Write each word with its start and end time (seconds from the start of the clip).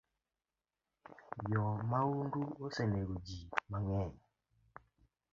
Jo 1.51 1.65
maundu 1.89 2.41
osenego 2.65 3.13
jii 3.25 3.51
mangeny 3.69 4.13